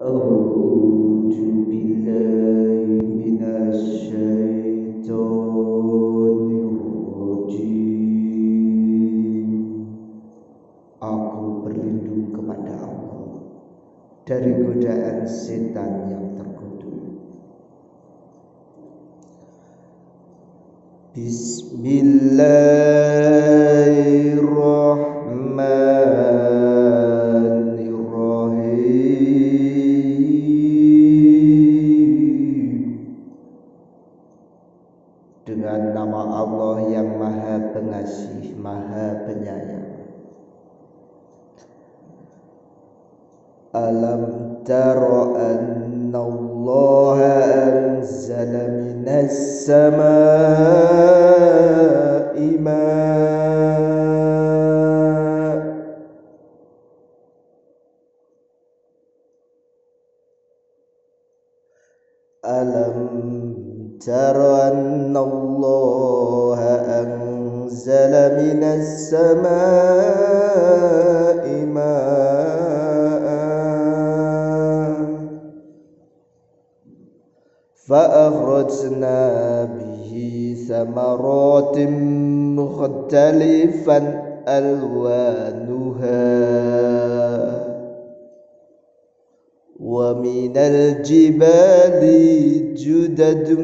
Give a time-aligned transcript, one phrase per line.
[0.00, 1.36] أعوذ
[1.68, 2.88] بالله
[3.20, 5.04] من الشيطان
[6.70, 7.90] الرجيم
[11.00, 13.40] Aku berlindung kepada Allah
[14.28, 17.24] dari godaan setan yang terkutuk.
[21.16, 23.33] Bismillahirrahmanirrahim
[44.65, 50.05] تر أن الله أنزل من السماء
[52.59, 52.95] ماء.
[62.45, 62.97] ألم
[64.05, 66.59] تر أن الله
[67.01, 69.45] أنزل من السماء
[71.65, 72.74] ماء؟
[77.87, 79.21] فأخرجنا
[79.65, 80.11] به
[80.67, 81.77] ثمرات
[82.57, 83.97] مختلفا
[84.47, 86.25] ألوانها.
[89.79, 92.01] ومن الجبال
[92.75, 93.59] جدد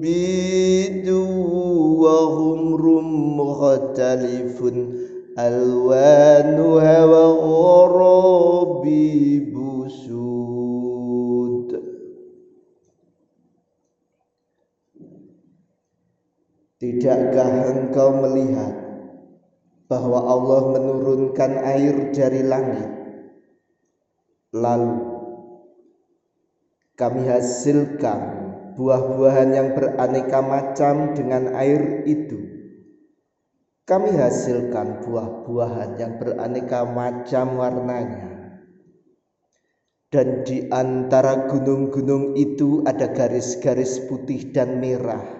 [0.00, 1.08] بيض
[1.98, 3.00] وغمر
[3.40, 4.72] مختلف
[5.38, 7.04] ألوانها.
[7.04, 8.38] وغرابيب
[9.88, 10.17] سود
[16.88, 18.72] Tidakkah engkau melihat
[19.92, 22.88] bahwa Allah menurunkan air dari langit?
[24.56, 24.96] Lalu
[26.96, 28.20] kami hasilkan
[28.72, 32.40] buah-buahan yang beraneka macam dengan air itu.
[33.84, 38.56] Kami hasilkan buah-buahan yang beraneka macam warnanya.
[40.08, 45.37] Dan di antara gunung-gunung itu ada garis-garis putih dan merah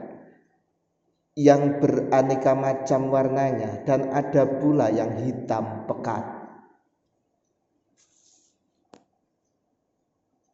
[1.38, 6.26] yang beraneka macam warnanya dan ada pula yang hitam pekat.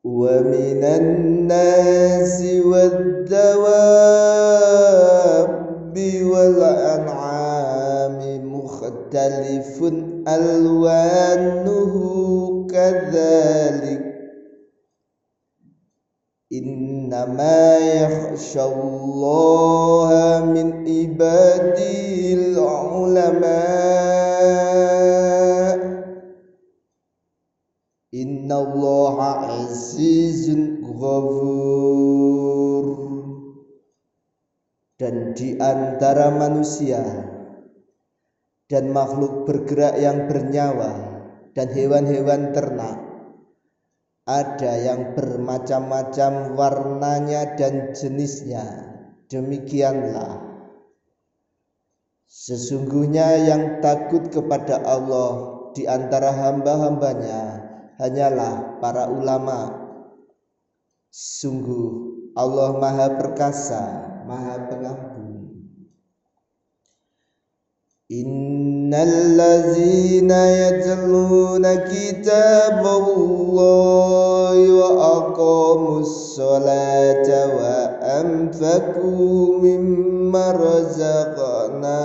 [0.05, 3.17] Wa minan nasi wal
[6.61, 8.45] an'ami
[16.55, 23.67] Innama yakhshallaha min ibadil ulama
[28.15, 32.87] Innallaha azizun ghafur
[34.95, 37.03] Dan di antara manusia
[38.71, 41.19] dan makhluk bergerak yang bernyawa
[41.53, 43.04] dan hewan-hewan ternak
[44.25, 48.65] ada yang bermacam-macam warnanya dan jenisnya.
[49.29, 50.41] Demikianlah
[52.29, 57.65] sesungguhnya yang takut kepada Allah di antara hamba-hambanya
[58.01, 59.85] hanyalah para ulama.
[61.15, 63.83] Sungguh Allah Maha Perkasa,
[64.27, 65.31] Maha Pengampun.
[68.95, 77.29] إن الذين يتلون كتاب الله وأقاموا الصلاة
[77.59, 81.97] وأنفقوا مما رزقناهم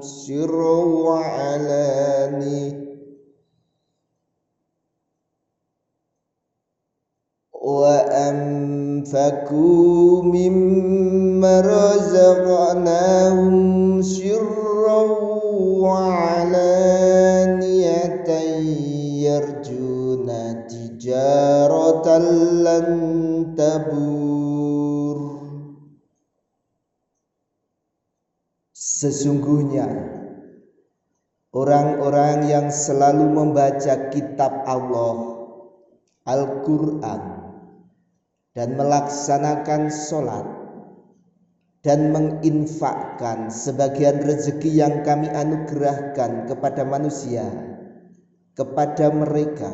[0.00, 2.88] سرا وعلانية.
[8.58, 9.42] وأنفقوا
[10.22, 13.52] مما رزقناهم
[14.02, 15.37] سرا
[15.83, 17.13] وعلانية
[19.27, 20.29] يرجون
[20.67, 22.07] تجارة
[22.65, 22.87] لن
[23.57, 25.17] تبور
[29.03, 29.83] Sesungguhnya
[31.51, 35.43] orang-orang yang selalu membaca kitab Allah
[36.23, 37.21] Al-Quran
[38.55, 40.56] dan melaksanakan sholat
[41.82, 47.68] dan menginfakkan sebagian rezeki yang kami anugerahkan kepada manusia
[48.58, 49.70] kepada mereka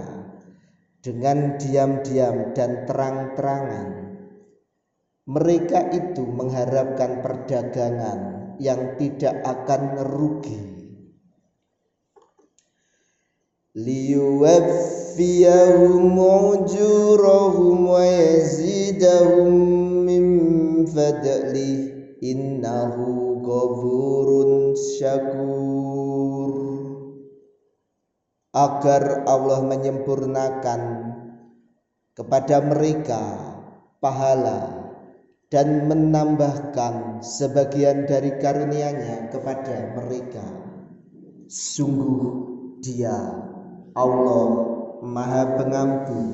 [1.00, 4.20] dengan diam-diam dan terang-terangan.
[5.24, 10.60] Mereka itu mengharapkan perdagangan yang tidak akan rugi.
[13.72, 19.48] Liyuwaffiyahum ujurahum wa yazidahum
[20.04, 20.24] min
[20.84, 21.93] fadlih
[22.24, 26.54] innahu ghafurun syakur
[28.56, 30.80] agar Allah menyempurnakan
[32.16, 33.20] kepada mereka
[34.00, 34.88] pahala
[35.52, 40.46] dan menambahkan sebagian dari karunia-Nya kepada mereka
[41.44, 42.24] sungguh
[42.80, 43.44] dia
[43.92, 44.74] Allah
[45.04, 46.28] Maha Pengampun,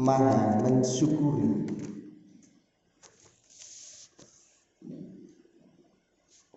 [0.00, 1.68] Maha mensyukuri.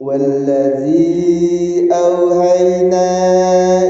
[0.01, 3.11] والذي أوهينا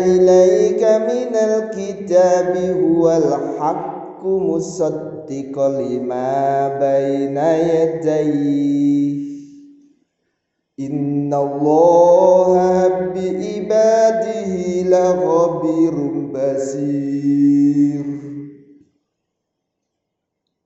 [0.04, 9.20] إليك من الكتاب هو الحق مصدقا لما بين يديه
[10.80, 18.06] Innallaha biibadihi lakhabirum basir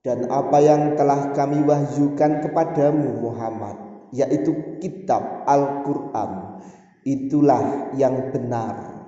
[0.06, 6.61] Dan apa yang telah kami wahyukan kepadamu Muhammad yaitu kitab Al-Quran.
[7.05, 8.99] Itulah yang benar.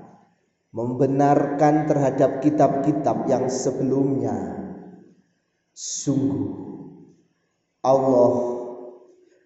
[0.72, 4.62] Membenarkan terhadap kitab-kitab yang sebelumnya.
[5.76, 6.72] Sungguh
[7.82, 8.32] Allah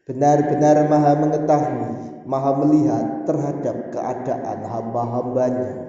[0.05, 1.89] benar-benar maha mengetahui,
[2.27, 5.84] maha melihat terhadap keadaan hamba-hambanya.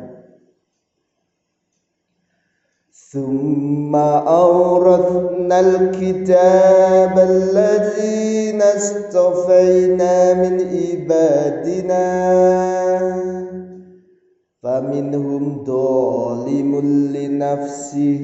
[2.97, 12.07] ثم أورثنا الكتاب الذين اصطفينا من عبادنا.
[14.63, 16.81] فمنهم ظالم
[17.15, 18.21] لنفسه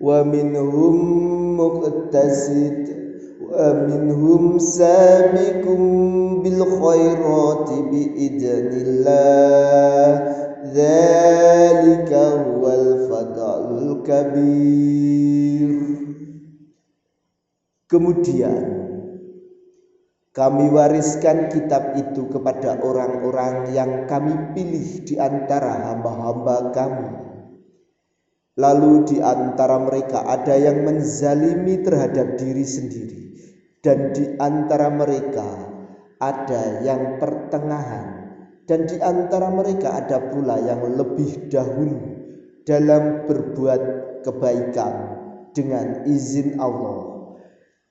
[0.00, 0.96] ومنهم
[1.60, 2.86] مقتصد
[3.52, 5.64] ومنهم سابق
[6.42, 10.36] بالخيرات بإذن الله.
[10.74, 12.66] ذلك هو
[14.06, 15.70] kabir
[17.90, 18.76] kemudian
[20.30, 27.08] kami wariskan kitab itu kepada orang-orang yang kami pilih di antara hamba-hamba kami.
[28.60, 33.20] Lalu di antara mereka ada yang menzalimi terhadap diri sendiri.
[33.80, 35.72] Dan di antara mereka
[36.20, 38.28] ada yang pertengahan.
[38.68, 42.15] Dan di antara mereka ada pula yang lebih dahulu
[42.66, 43.82] dalam berbuat
[44.26, 44.94] kebaikan
[45.54, 47.14] dengan izin Allah.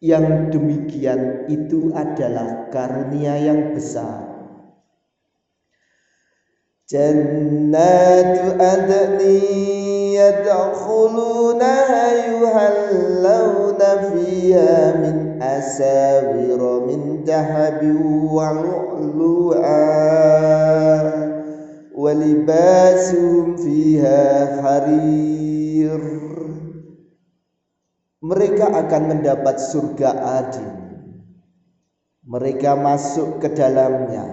[0.04, 4.27] Yang demikian itu adalah karunia yang besar.
[6.86, 19.81] Jannatu adni yadkhulunaha yuhallawna fiha min asawir min dahabin wa lu'lu'a
[21.95, 26.25] walibasum fiha harir
[28.25, 30.09] mereka akan mendapat surga
[30.42, 30.71] adil.
[32.25, 34.25] Mereka masuk ke dalamnya.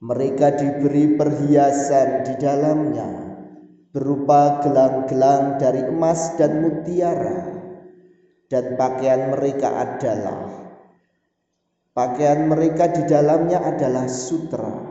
[0.00, 3.08] Mereka diberi perhiasan di dalamnya
[3.92, 7.60] berupa gelang-gelang dari emas dan mutiara.
[8.48, 10.40] Dan pakaian mereka adalah
[11.92, 14.85] pakaian mereka di dalamnya adalah sutra.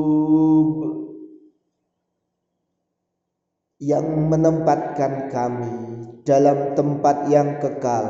[3.79, 5.75] yang menempatkan kami
[6.23, 8.07] dalam tempat yang kekal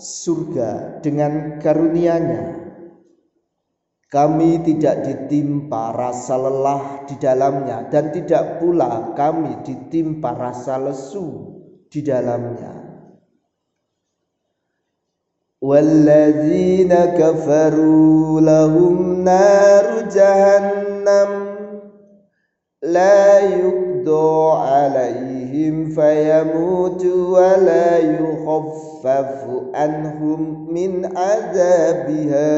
[0.00, 2.56] surga dengan karunia-Nya.
[4.10, 11.46] Kami tidak ditimpa rasa lelah di dalamnya dan tidak pula kami ditimpa rasa lesu
[11.86, 12.74] di dalamnya.
[15.62, 21.30] Walladzina kafaru lahum naru jahannam
[22.82, 24.59] la yuqda
[24.89, 29.33] عليهم فيموتوا ولا يخفف
[29.73, 32.53] عنهم من عذابها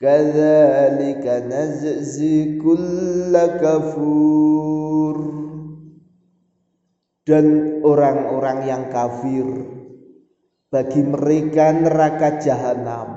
[0.00, 5.16] كذلك نجزي كل كفور
[7.24, 9.48] dan orang-orang yang kafir
[10.68, 13.08] bagi mereka neraka jahanam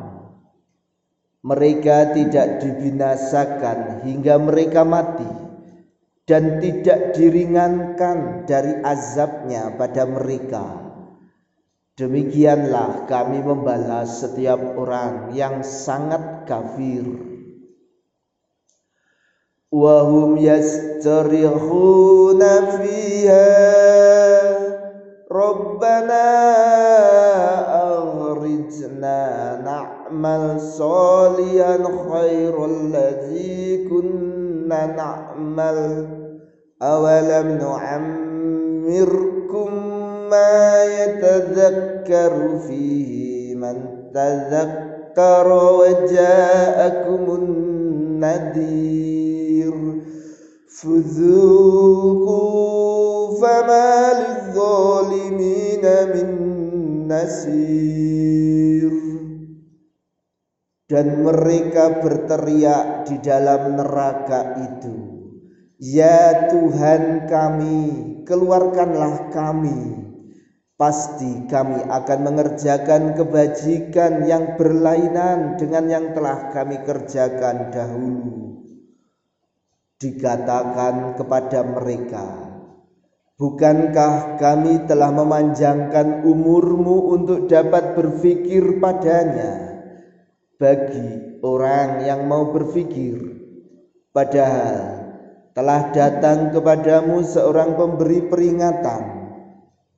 [1.44, 5.41] mereka tidak dibinasakan hingga mereka mati
[6.27, 10.79] dan tidak diringankan dari azabnya pada mereka.
[11.99, 17.05] Demikianlah kami membalas setiap orang yang sangat kafir.
[19.73, 23.49] Wahum yastarihuna fiha
[25.33, 26.29] Rabbana
[27.73, 29.25] aghrijna
[29.65, 34.32] na'mal salian khairul ladzi kunna
[34.97, 36.07] نعمل
[36.83, 39.23] أولم نعمركم
[40.31, 43.77] ما يتذكر فيه من
[44.15, 45.49] تذكر
[45.81, 48.83] وجاءكم النذير
[50.69, 52.23] فذوقوا
[53.41, 56.53] فما للظالمين من
[57.13, 59.02] nasir
[60.93, 65.13] dan mereka berteriak di dalam neraka itu
[65.83, 67.81] ya Tuhan kami
[68.23, 69.99] keluarkanlah kami.
[70.79, 78.67] Pasti kami akan mengerjakan kebajikan yang berlainan dengan yang telah kami kerjakan dahulu.
[80.03, 82.27] Dikatakan kepada mereka,
[83.39, 89.72] Bukankah kami telah memanjangkan umurmu untuk dapat berpikir padanya
[90.63, 93.19] bagi orang yang mau berpikir?
[94.15, 95.03] Padahal
[95.59, 99.03] telah datang kepadamu seorang pemberi peringatan,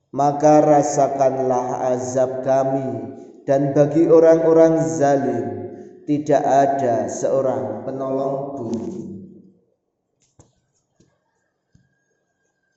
[0.09, 3.13] maka rasakanlah azab kami
[3.45, 5.47] dan bagi orang-orang zalim
[6.09, 9.14] tidak ada seorang penolong pun.